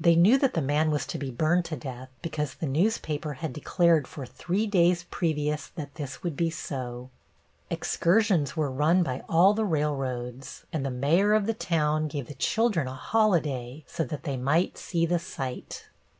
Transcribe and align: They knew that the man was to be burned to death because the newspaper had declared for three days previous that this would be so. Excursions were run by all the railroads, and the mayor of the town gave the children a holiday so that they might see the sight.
They 0.00 0.16
knew 0.16 0.36
that 0.36 0.54
the 0.54 0.60
man 0.60 0.90
was 0.90 1.06
to 1.06 1.16
be 1.16 1.30
burned 1.30 1.64
to 1.66 1.76
death 1.76 2.08
because 2.22 2.54
the 2.54 2.66
newspaper 2.66 3.34
had 3.34 3.52
declared 3.52 4.08
for 4.08 4.26
three 4.26 4.66
days 4.66 5.04
previous 5.12 5.68
that 5.68 5.94
this 5.94 6.24
would 6.24 6.36
be 6.36 6.50
so. 6.50 7.08
Excursions 7.70 8.56
were 8.56 8.68
run 8.68 9.04
by 9.04 9.22
all 9.28 9.54
the 9.54 9.64
railroads, 9.64 10.64
and 10.72 10.84
the 10.84 10.90
mayor 10.90 11.34
of 11.34 11.46
the 11.46 11.54
town 11.54 12.08
gave 12.08 12.26
the 12.26 12.34
children 12.34 12.88
a 12.88 12.94
holiday 12.94 13.84
so 13.86 14.02
that 14.02 14.24
they 14.24 14.36
might 14.36 14.76
see 14.76 15.06
the 15.06 15.20
sight. 15.20 15.88